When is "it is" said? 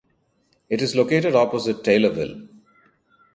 0.67-0.95